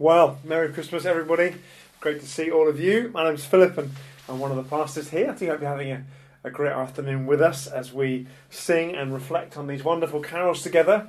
[0.00, 1.56] Well, Merry Christmas, everybody.
[1.98, 3.10] Great to see all of you.
[3.12, 3.90] My name's Philip, and
[4.28, 5.28] I'm one of the pastors here.
[5.28, 6.04] I think I'll be having a,
[6.44, 11.08] a great afternoon with us as we sing and reflect on these wonderful carols together,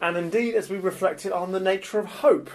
[0.00, 2.48] and indeed as we reflected on the nature of hope.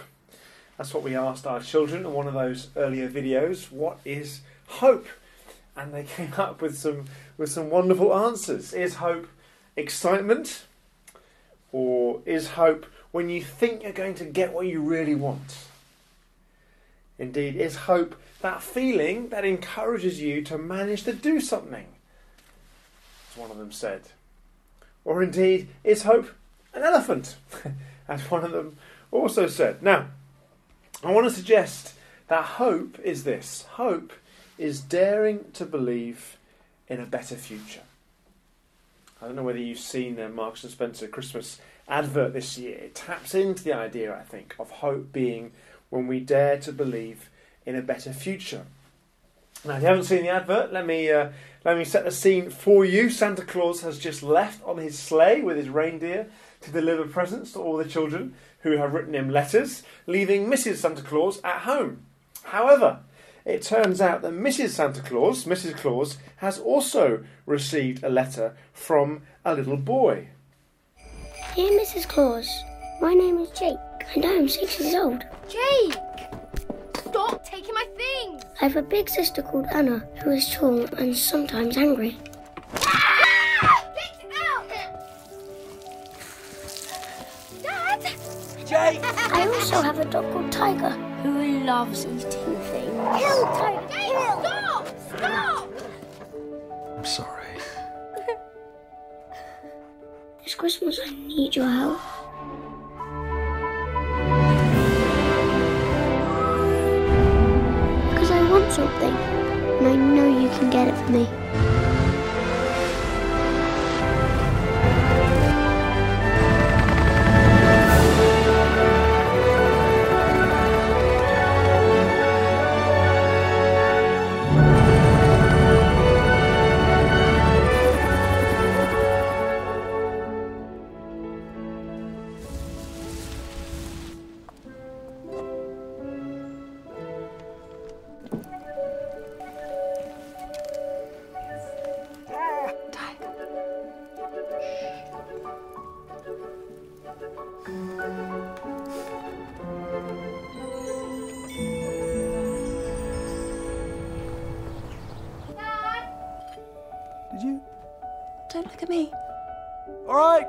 [0.76, 3.70] That's what we asked our children in one of those earlier videos.
[3.70, 5.06] What is hope?
[5.76, 7.04] And they came up with some
[7.38, 8.72] with some wonderful answers.
[8.72, 9.28] Is hope
[9.76, 10.64] excitement?
[11.70, 15.58] Or is hope when you think you're going to get what you really want?
[17.18, 21.86] Indeed, is hope that feeling that encourages you to manage to do something?
[23.30, 24.02] As one of them said.
[25.04, 26.30] Or indeed, is hope
[26.74, 27.36] an elephant?
[28.08, 28.76] As one of them
[29.10, 29.82] also said.
[29.82, 30.08] Now,
[31.02, 31.94] I want to suggest
[32.28, 34.12] that hope is this hope
[34.58, 36.38] is daring to believe
[36.88, 37.82] in a better future.
[39.20, 42.76] I don't know whether you've seen the Marks and Spencer Christmas advert this year.
[42.76, 45.52] It taps into the idea, I think, of hope being
[45.90, 47.30] when we dare to believe
[47.64, 48.66] in a better future.
[49.64, 51.30] Now, if you haven't seen the advert, let me uh,
[51.64, 53.10] let me set the scene for you.
[53.10, 56.28] Santa Claus has just left on his sleigh with his reindeer
[56.60, 60.76] to deliver presents to all the children who have written him letters, leaving Mrs.
[60.76, 62.02] Santa Claus at home.
[62.44, 63.00] However,
[63.44, 64.70] it turns out that Mrs.
[64.70, 65.76] Santa Claus, Mrs.
[65.76, 70.28] Claus, has also received a letter from a little boy.
[71.54, 72.08] Dear Mrs.
[72.08, 72.48] Claus,
[73.00, 73.78] my name is Jake
[74.14, 75.24] and I am six years old.
[75.48, 75.98] Jake!
[76.98, 78.42] Stop taking my things!
[78.60, 82.18] I have a big sister called Anna who is tall and sometimes angry.
[82.74, 83.84] Ah!
[83.94, 84.68] Get out!
[87.62, 88.00] Dad!
[88.66, 89.00] Jake!
[89.32, 90.90] I also have a dog called Tiger
[91.22, 93.18] who loves eating things.
[93.18, 93.88] Kill Tiger!
[93.90, 94.86] Jake, stop!
[95.16, 95.68] Stop!
[96.96, 97.42] I'm sorry.
[100.44, 102.00] This Christmas I need your help.
[108.76, 109.14] Something,
[109.78, 111.45] and I know you can get it for me.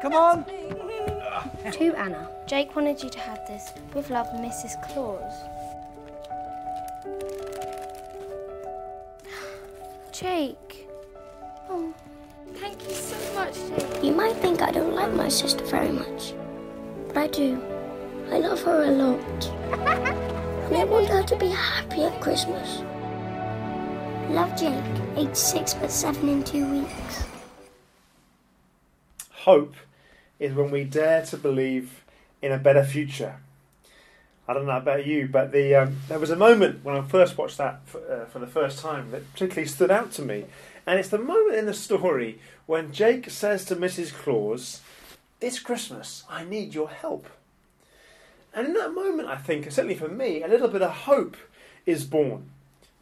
[0.04, 1.72] All right, come on.
[1.72, 3.74] To Anna, Jake wanted you to have this.
[3.94, 4.82] With love, Mrs.
[4.84, 5.34] Claus.
[10.12, 10.88] Jake.
[11.70, 11.94] Oh,
[12.56, 14.04] thank you so much, Jake.
[14.04, 16.34] You might think I don't like my sister very much,
[17.08, 17.62] but I do.
[18.32, 19.46] I love her a lot.
[19.72, 22.82] and I want her to be happy at Christmas.
[24.30, 24.84] Love Jake,
[25.16, 27.26] age six but seven in two weeks.
[29.32, 29.74] Hope
[30.40, 32.04] is when we dare to believe
[32.42, 33.38] in a better future.
[34.48, 37.38] I don't know about you, but the um, there was a moment when I first
[37.38, 40.46] watched that for, uh, for the first time that particularly stood out to me,
[40.86, 44.14] and it's the moment in the story when Jake says to Mrs.
[44.14, 44.82] Claus,
[45.42, 47.28] "This Christmas, I need your help."
[48.54, 51.36] And in that moment, I think, certainly for me, a little bit of hope
[51.86, 52.50] is born.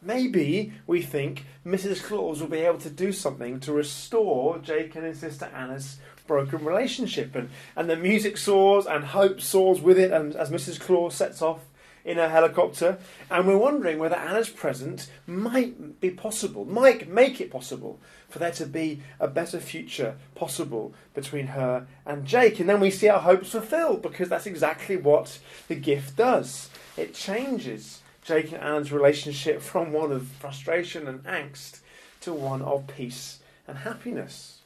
[0.02, 2.02] Maybe we think Mrs.
[2.02, 6.64] Claus will be able to do something to restore Jake and his sister Anna's broken
[6.64, 7.34] relationship.
[7.34, 10.80] And, and the music soars and hope soars with it and as Mrs.
[10.80, 11.60] Claus sets off
[12.04, 12.98] in a helicopter.
[13.30, 18.52] And we're wondering whether Anna's present might be possible, might make it possible for there
[18.52, 22.60] to be a better future possible between her and Jake.
[22.60, 26.70] And then we see our hopes fulfilled because that's exactly what the gift does.
[26.96, 31.80] It changes Jake and Anna's relationship from one of frustration and angst
[32.22, 33.38] to one of peace
[33.68, 34.60] and happiness.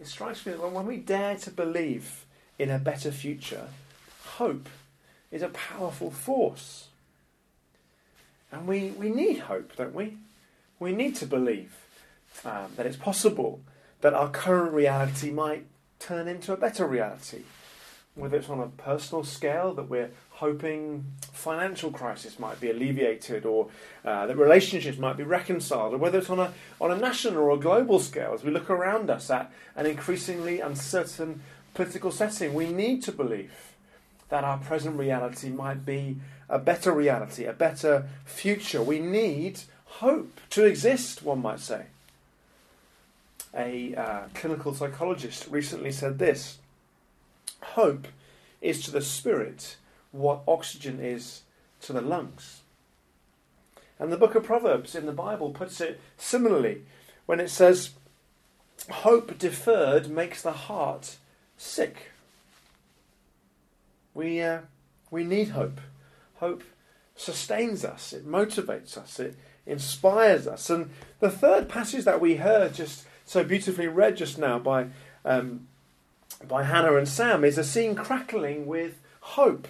[0.00, 2.24] It strikes me that when we dare to believe
[2.58, 3.68] in a better future,
[4.24, 4.68] hope
[5.30, 6.88] is a powerful force.
[8.50, 10.16] And we, we need hope, don't we?
[10.78, 11.74] We need to believe
[12.44, 13.60] um, that it's possible
[14.00, 15.66] that our current reality might
[15.98, 17.42] turn into a better reality.
[18.14, 23.68] Whether it's on a personal scale, that we're hoping financial crisis might be alleviated or
[24.04, 27.50] uh, that relationships might be reconciled, or whether it's on a, on a national or
[27.52, 31.40] a global scale as we look around us at an increasingly uncertain
[31.72, 33.52] political setting, we need to believe
[34.28, 36.16] that our present reality might be
[36.48, 38.82] a better reality, a better future.
[38.82, 41.86] We need hope to exist, one might say.
[43.56, 46.58] A uh, clinical psychologist recently said this
[47.62, 48.08] Hope
[48.60, 49.76] is to the spirit
[50.14, 51.42] what oxygen is
[51.80, 52.60] to the lungs.
[53.98, 56.82] And the book of Proverbs in the Bible puts it similarly
[57.26, 57.90] when it says,
[58.90, 61.16] Hope deferred makes the heart
[61.56, 62.12] sick.
[64.12, 64.60] We, uh,
[65.10, 65.80] we need hope.
[66.36, 66.62] Hope
[67.16, 69.36] sustains us, it motivates us, it
[69.66, 70.70] inspires us.
[70.70, 70.90] And
[71.20, 74.88] the third passage that we heard just so beautifully read just now by,
[75.24, 75.66] um,
[76.46, 79.66] by Hannah and Sam is a scene crackling with hope.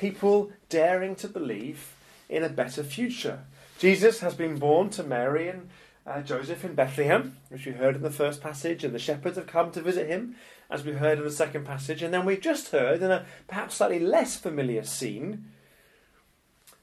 [0.00, 1.94] People daring to believe
[2.30, 3.40] in a better future.
[3.78, 5.68] Jesus has been born to Mary and
[6.06, 9.46] uh, Joseph in Bethlehem, which we heard in the first passage, and the shepherds have
[9.46, 10.36] come to visit him,
[10.70, 12.02] as we heard in the second passage.
[12.02, 15.44] And then we've just heard, in a perhaps slightly less familiar scene,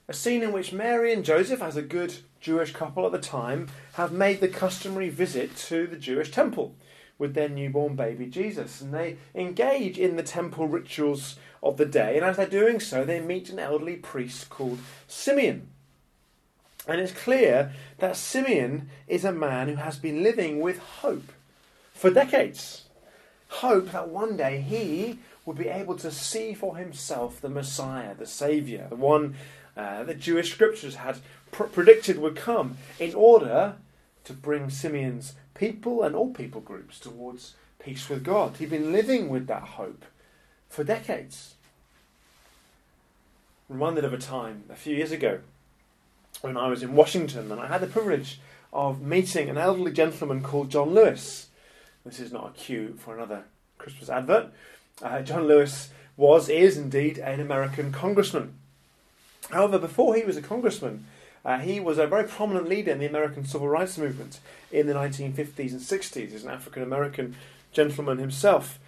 [0.07, 3.67] a scene in which Mary and Joseph, as a good Jewish couple at the time,
[3.93, 6.75] have made the customary visit to the Jewish temple
[7.17, 8.81] with their newborn baby Jesus.
[8.81, 12.15] And they engage in the temple rituals of the day.
[12.15, 15.69] And as they're doing so, they meet an elderly priest called Simeon.
[16.87, 21.31] And it's clear that Simeon is a man who has been living with hope
[21.93, 22.85] for decades.
[23.49, 28.25] Hope that one day he would be able to see for himself the Messiah, the
[28.25, 29.35] Saviour, the one
[29.75, 31.19] uh, the Jewish scriptures had
[31.51, 33.75] pr- predicted would come in order
[34.23, 38.57] to bring Simeon's people and all people groups towards peace with God.
[38.57, 40.05] He'd been living with that hope
[40.69, 41.55] for decades.
[43.69, 45.39] reminded of a time a few years ago
[46.41, 48.39] when I was in Washington and I had the privilege
[48.71, 51.47] of meeting an elderly gentleman called John Lewis.
[52.05, 53.43] This is not a cue for another
[53.77, 54.51] Christmas advert.
[55.01, 58.53] Uh, John Lewis was, is indeed, an American congressman.
[59.49, 61.05] However, before he was a congressman,
[61.47, 64.93] uh, he was a very prominent leader in the American civil rights movement in the
[64.93, 66.31] 1950s and 60s.
[66.31, 67.37] He's an African American
[67.71, 68.79] gentleman himself.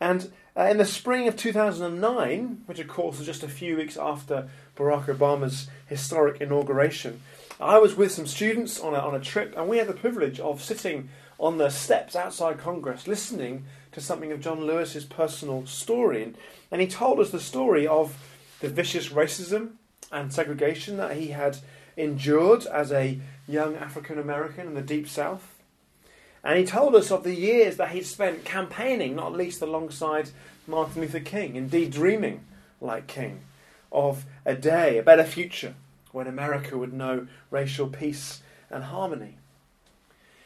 [0.00, 3.98] And uh, in the spring of 2009, which of course was just a few weeks
[3.98, 7.20] after Barack Obama's historic inauguration,
[7.60, 10.40] I was with some students on a, on a trip, and we had the privilege
[10.40, 16.22] of sitting on the steps outside Congress listening to something of John Lewis's personal story.
[16.22, 16.38] And,
[16.70, 18.16] and he told us the story of
[18.60, 19.72] the vicious racism
[20.10, 21.58] and segregation that he had
[21.96, 25.54] endured as a young African American in the Deep South.
[26.44, 30.30] And he told us of the years that he'd spent campaigning, not least alongside
[30.66, 32.44] Martin Luther King, indeed dreaming
[32.80, 33.40] like King,
[33.90, 35.74] of a day, a better future,
[36.12, 39.38] when America would know racial peace and harmony.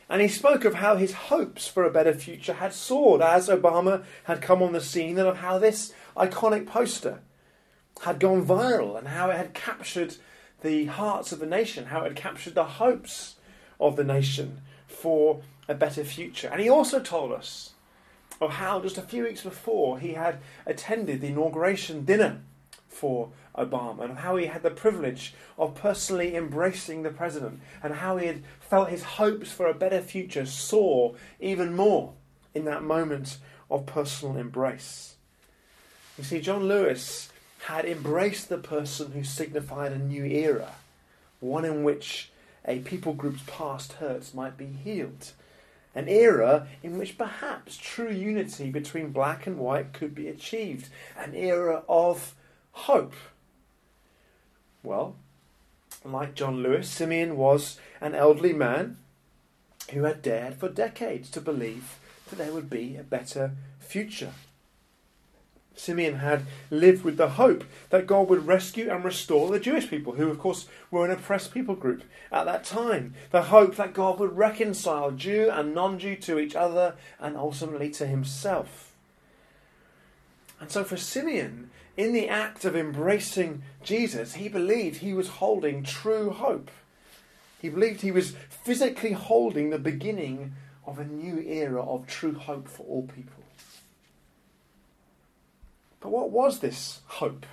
[0.09, 4.05] And he spoke of how his hopes for a better future had soared as Obama
[4.25, 7.21] had come on the scene, and of how this iconic poster
[8.03, 10.17] had gone viral and how it had captured
[10.63, 13.37] the hearts of the nation, how it had captured the hopes
[13.79, 16.49] of the nation for a better future.
[16.49, 17.73] And he also told us
[18.41, 22.41] of how just a few weeks before he had attended the inauguration dinner
[22.89, 28.17] for Obama and how he had the privilege of personally embracing the president and how
[28.17, 32.15] he had felt his hopes for a better future soar even more
[32.55, 33.39] in that moment
[33.71, 35.17] of personal embrace.
[36.19, 37.31] You see, John Lewis
[37.65, 40.75] had embraced the person who signified a new era,
[41.41, 42.31] one in which
[42.67, 45.33] a people group's past hurts might be healed,
[45.95, 51.35] an era in which perhaps true unity between black and white could be achieved, an
[51.35, 52.35] era of
[52.73, 53.15] hope.
[54.83, 55.17] Well,
[56.05, 58.97] like John Lewis, Simeon was an elderly man
[59.91, 64.33] who had dared for decades to believe that there would be a better future.
[65.75, 70.15] Simeon had lived with the hope that God would rescue and restore the Jewish people,
[70.15, 73.15] who, of course, were an oppressed people group at that time.
[73.31, 77.91] The hope that God would reconcile Jew and non Jew to each other and ultimately
[77.91, 78.93] to himself.
[80.61, 85.83] And so, for Simeon, in the act of embracing Jesus, he believed he was holding
[85.83, 86.71] true hope.
[87.61, 90.55] He believed he was physically holding the beginning
[90.87, 93.43] of a new era of true hope for all people.
[96.01, 97.47] But what was this hope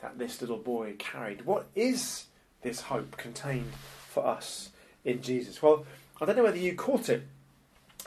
[0.00, 1.44] that this little boy carried?
[1.44, 2.26] What is
[2.62, 3.72] this hope contained
[4.08, 4.70] for us
[5.04, 5.62] in Jesus?
[5.62, 5.84] Well,
[6.20, 7.26] I don't know whether you caught it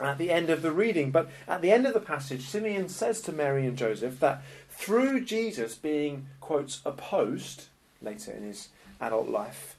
[0.00, 3.20] at the end of the reading, but at the end of the passage, Simeon says
[3.22, 7.66] to Mary and Joseph that through Jesus being, quotes, opposed
[8.00, 8.68] later in his
[9.00, 9.76] adult life,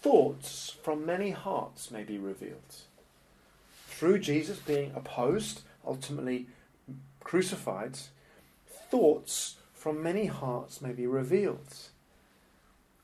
[0.00, 2.76] thoughts from many hearts may be revealed.
[3.88, 6.46] Through Jesus being opposed, ultimately
[7.24, 7.98] crucified,
[8.90, 11.74] thoughts from many hearts may be revealed.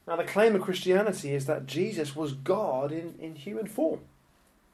[0.06, 4.00] Now, the claim of Christianity is that Jesus was God in, in human form.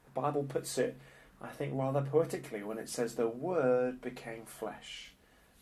[0.06, 0.96] The Bible puts it,
[1.40, 5.12] I think, rather poetically when it says, The Word became flesh.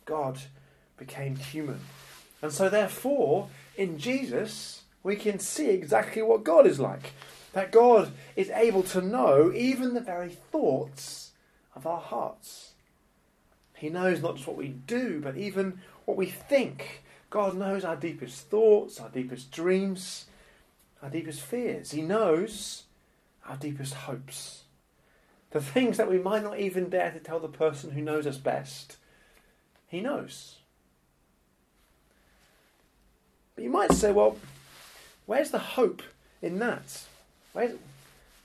[0.06, 0.38] God
[0.96, 1.80] became human.
[2.40, 7.12] And so, therefore, in Jesus, we can see exactly what God is like.
[7.52, 11.32] That God is able to know even the very thoughts
[11.74, 12.72] of our hearts.
[13.78, 17.02] He knows not just what we do, but even what we think.
[17.30, 20.26] God knows our deepest thoughts, our deepest dreams,
[21.02, 21.92] our deepest fears.
[21.92, 22.84] He knows
[23.46, 24.62] our deepest hopes.
[25.50, 28.36] The things that we might not even dare to tell the person who knows us
[28.36, 28.96] best.
[29.86, 30.56] He knows.
[33.54, 34.36] But you might say, well,
[35.26, 36.02] where's the hope
[36.42, 37.04] in that?
[37.52, 37.72] Where's,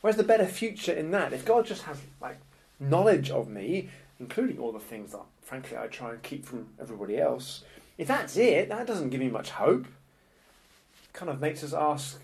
[0.01, 1.33] where's the better future in that?
[1.33, 2.37] If God just has like
[2.79, 3.89] knowledge of me,
[4.19, 7.63] including all the things that, frankly, I try and keep from everybody else,
[7.97, 9.85] if that's it, that doesn't give me much hope.
[9.85, 12.19] It kind of makes us ask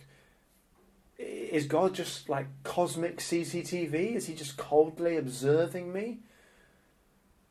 [1.20, 4.16] is God just like cosmic CCTV?
[4.16, 6.20] Is he just coldly observing me?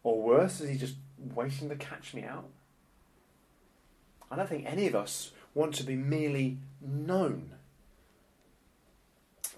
[0.02, 2.48] Or worse, is he just waiting to catch me out?
[4.30, 7.50] I don't think any of us want to be merely known.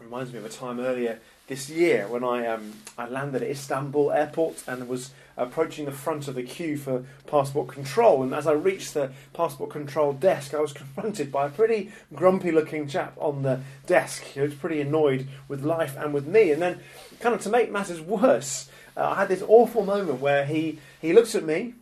[0.00, 4.12] Reminds me of a time earlier this year when I um, I landed at Istanbul
[4.12, 8.22] airport and was approaching the front of the queue for passport control.
[8.22, 12.52] And as I reached the passport control desk, I was confronted by a pretty grumpy
[12.52, 14.22] looking chap on the desk.
[14.22, 16.52] He was pretty annoyed with life and with me.
[16.52, 16.78] And then,
[17.18, 21.12] kind of to make matters worse, uh, I had this awful moment where he, he
[21.12, 21.74] looks at me,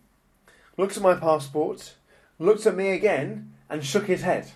[0.78, 1.92] looks at my passport,
[2.38, 4.50] looks at me again, and shook his head.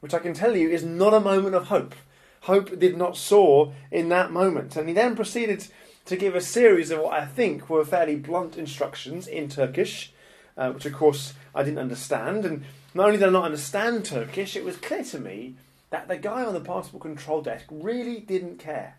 [0.00, 1.94] Which I can tell you is not a moment of hope
[2.40, 4.76] hope did not soar in that moment.
[4.76, 5.66] And he then proceeded
[6.06, 10.12] to give a series of what I think were fairly blunt instructions in Turkish,
[10.56, 12.44] uh, which of course I didn't understand.
[12.44, 15.56] And not only did I not understand Turkish, it was clear to me
[15.90, 18.96] that the guy on the passport control desk really didn't care.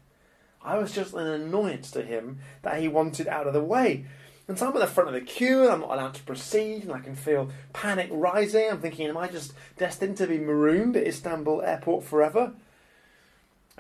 [0.64, 4.06] I was just an annoyance to him that he wanted out of the way.
[4.48, 6.84] And so I'm at the front of the queue and I'm not allowed to proceed
[6.84, 8.70] and I can feel panic rising.
[8.70, 12.54] I'm thinking, am I just destined to be marooned at Istanbul airport forever?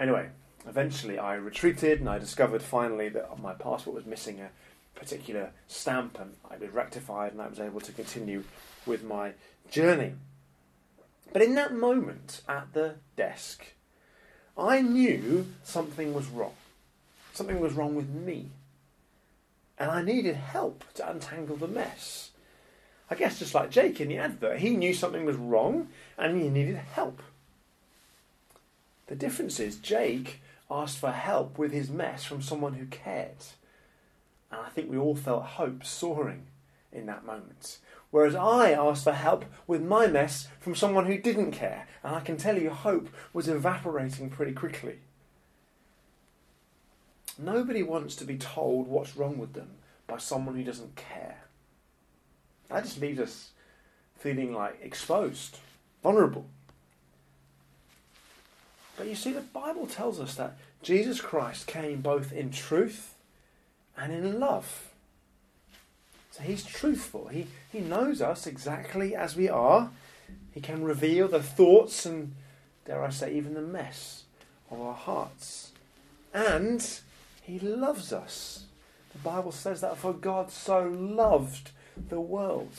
[0.01, 0.27] Anyway,
[0.67, 4.49] eventually I retreated and I discovered finally that my passport was missing a
[4.99, 8.43] particular stamp and I was rectified and I was able to continue
[8.87, 9.33] with my
[9.69, 10.13] journey.
[11.31, 13.63] But in that moment at the desk,
[14.57, 16.55] I knew something was wrong.
[17.33, 18.47] Something was wrong with me.
[19.77, 22.31] And I needed help to untangle the mess.
[23.07, 26.49] I guess just like Jake in the advert, he knew something was wrong and he
[26.49, 27.21] needed help.
[29.11, 30.39] The difference is Jake
[30.69, 33.43] asked for help with his mess from someone who cared.
[34.49, 36.43] And I think we all felt hope soaring
[36.93, 37.79] in that moment.
[38.09, 41.89] Whereas I asked for help with my mess from someone who didn't care.
[42.05, 44.99] And I can tell you, hope was evaporating pretty quickly.
[47.37, 49.71] Nobody wants to be told what's wrong with them
[50.07, 51.39] by someone who doesn't care.
[52.69, 53.49] That just leaves us
[54.17, 55.57] feeling like exposed,
[56.01, 56.45] vulnerable.
[58.97, 63.15] But you see, the Bible tells us that Jesus Christ came both in truth
[63.97, 64.89] and in love.
[66.31, 67.27] So he's truthful.
[67.27, 69.91] He, he knows us exactly as we are.
[70.53, 72.33] He can reveal the thoughts and,
[72.85, 74.23] dare I say, even the mess
[74.69, 75.71] of our hearts.
[76.33, 76.87] And
[77.41, 78.65] he loves us.
[79.11, 81.71] The Bible says that for God so loved
[82.09, 82.71] the world,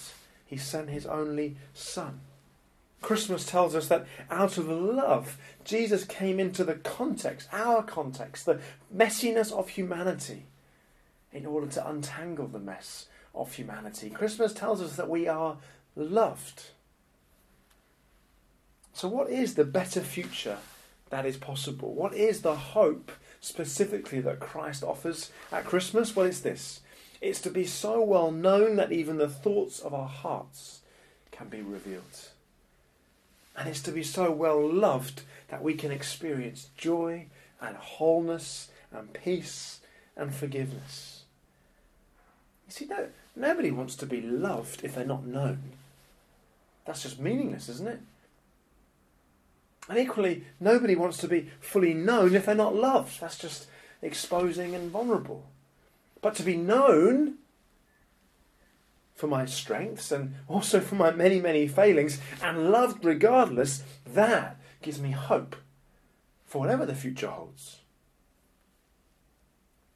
[0.47, 2.21] he sent his only Son.
[3.02, 8.61] Christmas tells us that out of love, Jesus came into the context, our context, the
[8.94, 10.47] messiness of humanity,
[11.32, 14.11] in order to untangle the mess of humanity.
[14.11, 15.59] Christmas tells us that we are
[15.97, 16.64] loved.
[18.92, 20.59] So, what is the better future
[21.11, 21.94] that is possible?
[21.94, 26.14] What is the hope specifically that Christ offers at Christmas?
[26.14, 26.80] Well, it's this
[27.23, 30.80] it's to be so well known that even the thoughts of our hearts
[31.30, 32.31] can be revealed.
[33.56, 37.26] And it's to be so well loved that we can experience joy
[37.61, 39.80] and wholeness and peace
[40.16, 41.23] and forgiveness.
[42.66, 45.73] You see, no, nobody wants to be loved if they're not known.
[46.85, 48.00] That's just meaningless, isn't it?
[49.88, 53.21] And equally, nobody wants to be fully known if they're not loved.
[53.21, 53.66] That's just
[54.00, 55.44] exposing and vulnerable.
[56.21, 57.35] But to be known
[59.14, 65.00] for my strengths and also for my many, many failings, and loved regardless, that gives
[65.00, 65.57] me hope
[66.45, 67.78] for whatever the future holds.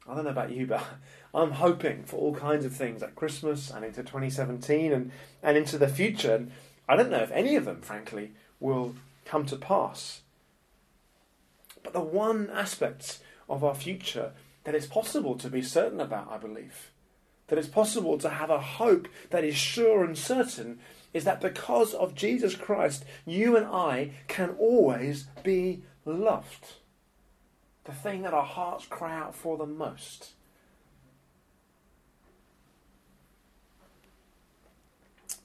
[0.07, 0.83] I don't know about you, but
[1.33, 5.11] I'm hoping for all kinds of things at Christmas and into 2017 and,
[5.43, 6.35] and into the future.
[6.35, 6.51] And
[6.87, 8.95] I don't know if any of them, frankly, will
[9.25, 10.21] come to pass.
[11.83, 13.19] But the one aspect
[13.49, 14.31] of our future
[14.63, 16.91] that it's possible to be certain about, I believe,
[17.47, 20.79] that it's possible to have a hope that is sure and certain,
[21.13, 26.73] is that because of Jesus Christ, you and I can always be loved.
[27.85, 30.31] The thing that our hearts cry out for the most.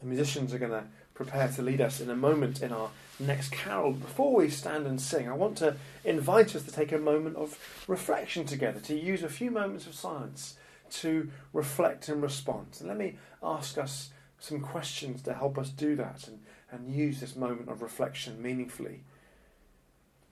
[0.01, 2.91] The musicians are going to prepare to lead us in a moment in our
[3.21, 3.93] next carol.
[3.93, 7.57] Before we stand and sing, I want to invite us to take a moment of
[7.87, 10.57] reflection together, to use a few moments of silence
[10.93, 12.77] to reflect and respond.
[12.81, 17.21] And let me ask us some questions to help us do that and, and use
[17.21, 19.05] this moment of reflection meaningfully.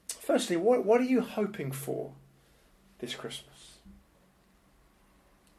[0.09, 2.12] Firstly, what, what are you hoping for
[2.99, 3.79] this Christmas?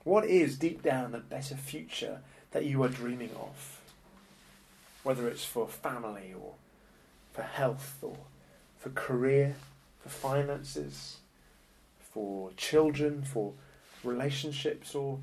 [0.04, 3.80] What is deep down the better future that you are dreaming of?
[5.04, 6.54] Whether it's for family or
[7.34, 8.18] for health or
[8.80, 9.56] for career,
[10.00, 11.18] for finances,
[12.00, 13.54] for children, for
[14.04, 15.20] relationships, or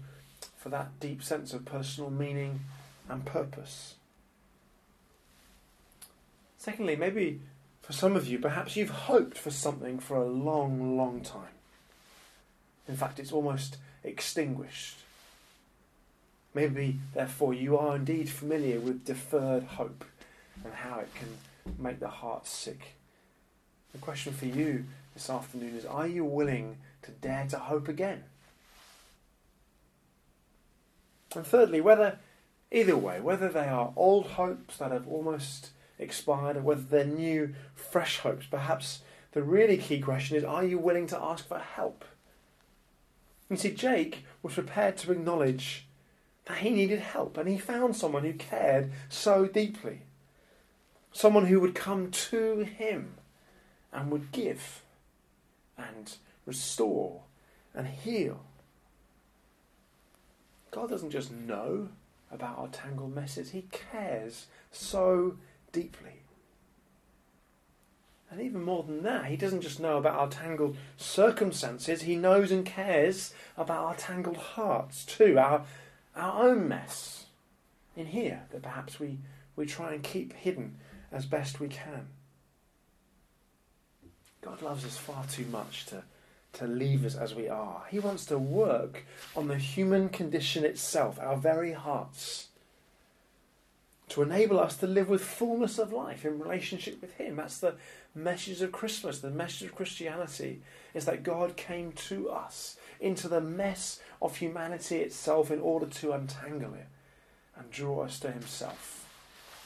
[0.57, 2.61] for that deep sense of personal meaning
[3.09, 3.95] and purpose.
[6.57, 7.41] Secondly, maybe
[7.83, 11.57] for some of you, perhaps you've hoped for something for a long, long time.
[12.87, 14.99] In fact, it's almost extinguished.
[16.55, 20.05] Maybe, therefore, you are indeed familiar with deferred hope
[20.65, 21.29] and how it can
[21.79, 22.97] make the heart sick.
[23.93, 28.25] The question for you this afternoon is Are you willing to dare to hope again?
[31.35, 32.19] And thirdly, whether,
[32.71, 37.55] either way, whether they are old hopes that have almost expired or whether they're new,
[37.75, 39.01] fresh hopes, perhaps
[39.33, 42.05] the really key question is are you willing to ask for help?
[43.51, 45.87] You see, Jake was prepared to acknowledge
[46.47, 50.03] that he needed help and he found someone who cared so deeply.
[51.13, 53.15] Someone who would come to him
[53.93, 54.83] and would give
[55.77, 57.23] and restore
[57.75, 58.41] and heal.
[60.71, 61.89] God doesn't just know
[62.31, 65.37] about our tangled messes, He cares so
[65.73, 66.23] deeply.
[68.31, 72.53] And even more than that, He doesn't just know about our tangled circumstances, He knows
[72.53, 75.65] and cares about our tangled hearts too, our,
[76.15, 77.27] our own mess
[77.97, 79.19] in here that perhaps we,
[79.57, 80.77] we try and keep hidden
[81.11, 82.09] as best we can.
[84.43, 86.05] God loves us far too much to
[86.55, 87.85] to leave us as we are.
[87.91, 89.05] He wants to work
[89.37, 92.49] on the human condition itself, our very hearts,
[94.09, 97.37] to enable us to live with fullness of life in relationship with Him.
[97.37, 97.75] That's the
[98.15, 100.63] message of Christmas, the message of Christianity,
[100.95, 106.13] is that God came to us into the mess of humanity itself in order to
[106.13, 106.87] untangle it
[107.57, 109.07] and draw us to Himself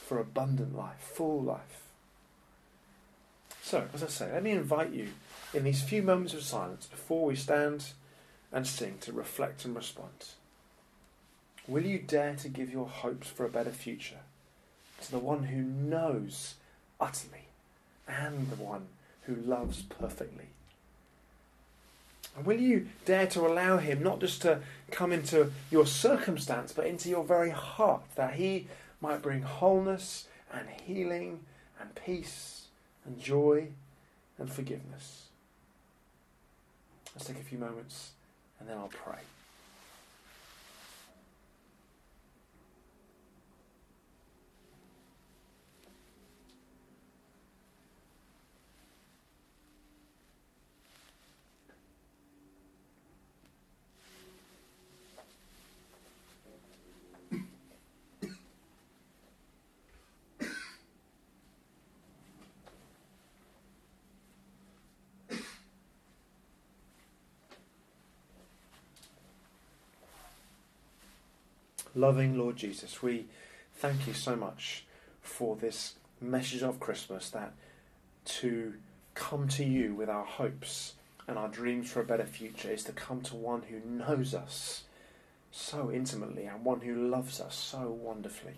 [0.04, 1.91] for abundant life, full life.
[3.72, 5.08] So, as I say, let me invite you
[5.54, 7.86] in these few moments of silence before we stand
[8.52, 10.26] and sing to reflect and respond.
[11.66, 14.20] Will you dare to give your hopes for a better future
[15.00, 16.56] to the one who knows
[17.00, 17.46] utterly
[18.06, 18.88] and the one
[19.22, 20.48] who loves perfectly?
[22.36, 26.86] And will you dare to allow him not just to come into your circumstance, but
[26.86, 28.66] into your very heart, that he
[29.00, 31.40] might bring wholeness and healing
[31.80, 32.61] and peace
[33.04, 33.68] and joy
[34.38, 35.26] and forgiveness?
[37.14, 38.12] Let's take a few moments
[38.58, 39.18] and then I'll pray.
[71.94, 73.26] Loving Lord Jesus, we
[73.74, 74.84] thank you so much
[75.20, 77.52] for this message of Christmas that
[78.24, 78.74] to
[79.14, 80.94] come to you with our hopes
[81.28, 84.84] and our dreams for a better future is to come to one who knows us
[85.50, 88.54] so intimately and one who loves us so wonderfully.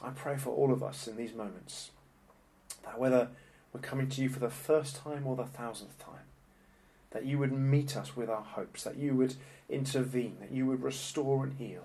[0.00, 1.90] I pray for all of us in these moments
[2.84, 3.26] that whether
[3.72, 6.28] we're coming to you for the first time or the thousandth time,
[7.10, 9.34] that you would meet us with our hopes, that you would
[9.68, 11.82] intervene, that you would restore and heal,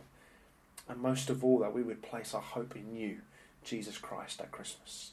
[0.90, 3.20] and most of all, that we would place our hope in you,
[3.64, 5.12] Jesus Christ, at Christmas.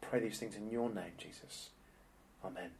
[0.00, 1.70] pray these things in your name, Jesus.
[2.44, 2.70] Amen.